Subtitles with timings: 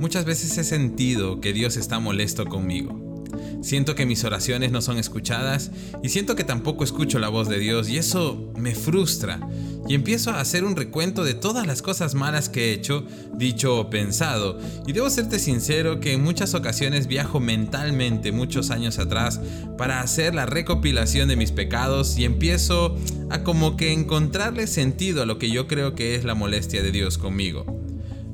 [0.00, 3.10] muchas veces he sentido que Dios está molesto conmigo.
[3.62, 5.70] Siento que mis oraciones no son escuchadas
[6.02, 9.40] y siento que tampoco escucho la voz de Dios y eso me frustra.
[9.86, 13.04] Y empiezo a hacer un recuento de todas las cosas malas que he hecho,
[13.34, 14.58] dicho o pensado.
[14.86, 19.40] Y debo serte sincero que en muchas ocasiones viajo mentalmente muchos años atrás
[19.76, 22.96] para hacer la recopilación de mis pecados y empiezo
[23.28, 26.92] a como que encontrarle sentido a lo que yo creo que es la molestia de
[26.92, 27.79] Dios conmigo.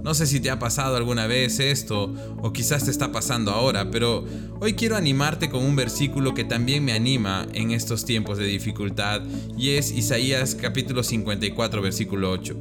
[0.07, 3.91] No sé si te ha pasado alguna vez esto o quizás te está pasando ahora,
[3.91, 4.25] pero
[4.61, 9.23] hoy quiero animarte con un versículo que también me anima en estos tiempos de dificultad
[9.59, 12.57] y es Isaías capítulo 54 versículo 8.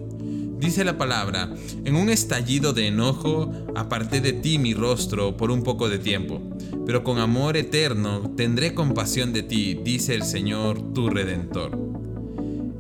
[0.58, 5.62] Dice la palabra, en un estallido de enojo aparté de ti mi rostro por un
[5.62, 6.42] poco de tiempo,
[6.88, 11.78] pero con amor eterno tendré compasión de ti, dice el Señor tu redentor.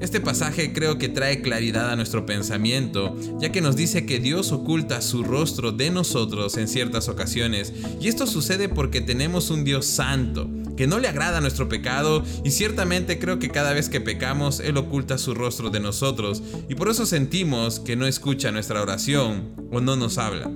[0.01, 4.51] Este pasaje creo que trae claridad a nuestro pensamiento, ya que nos dice que Dios
[4.51, 7.71] oculta su rostro de nosotros en ciertas ocasiones,
[8.01, 12.51] y esto sucede porque tenemos un Dios santo, que no le agrada nuestro pecado, y
[12.51, 16.89] ciertamente creo que cada vez que pecamos, Él oculta su rostro de nosotros, y por
[16.89, 20.51] eso sentimos que no escucha nuestra oración o no nos habla.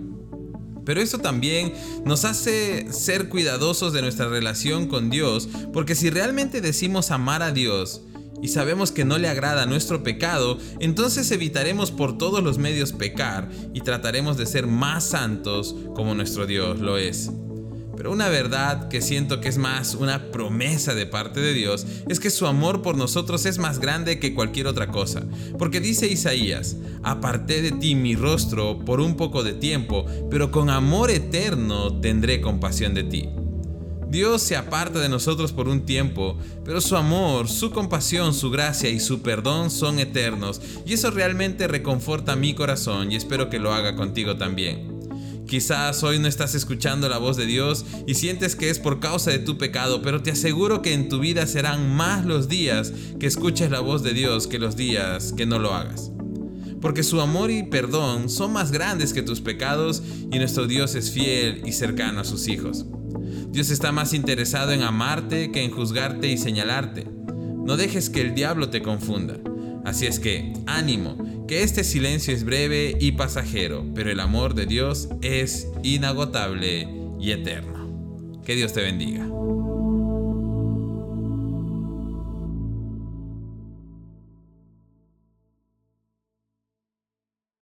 [0.83, 6.59] Pero eso también nos hace ser cuidadosos de nuestra relación con Dios, porque si realmente
[6.59, 8.01] decimos amar a Dios,
[8.41, 13.49] y sabemos que no le agrada nuestro pecado, entonces evitaremos por todos los medios pecar
[13.73, 17.31] y trataremos de ser más santos como nuestro Dios lo es.
[17.99, 22.21] Pero una verdad que siento que es más una promesa de parte de Dios es
[22.21, 25.25] que su amor por nosotros es más grande que cualquier otra cosa.
[25.57, 30.69] Porque dice Isaías, aparté de ti mi rostro por un poco de tiempo, pero con
[30.69, 33.29] amor eterno tendré compasión de ti.
[34.09, 38.89] Dios se aparta de nosotros por un tiempo, pero su amor, su compasión, su gracia
[38.89, 43.71] y su perdón son eternos, y eso realmente reconforta mi corazón y espero que lo
[43.71, 44.99] haga contigo también.
[45.47, 49.29] Quizás hoy no estás escuchando la voz de Dios y sientes que es por causa
[49.31, 53.27] de tu pecado, pero te aseguro que en tu vida serán más los días que
[53.27, 56.11] escuches la voz de Dios que los días que no lo hagas.
[56.81, 61.11] Porque su amor y perdón son más grandes que tus pecados y nuestro Dios es
[61.11, 62.85] fiel y cercano a sus hijos.
[63.51, 67.05] Dios está más interesado en amarte que en juzgarte y señalarte.
[67.65, 69.37] No dejes que el diablo te confunda.
[69.85, 74.67] Así es que, ánimo, que este silencio es breve y pasajero, pero el amor de
[74.67, 76.87] Dios es inagotable
[77.19, 78.39] y eterno.
[78.45, 79.27] Que Dios te bendiga.